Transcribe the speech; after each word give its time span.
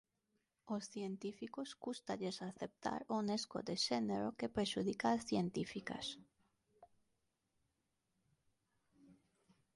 Aos 0.71 0.85
científicos 0.93 1.69
cústalles 1.85 2.37
aceptar 2.49 2.99
o 3.15 3.17
nesgo 3.27 3.59
de 3.67 3.75
xénero 3.85 4.27
que 4.37 4.53
prexudica 4.55 5.07
ás 5.15 5.25
científicas. 5.29 6.05